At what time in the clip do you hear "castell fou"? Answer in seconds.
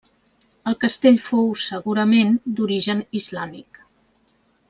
0.83-1.51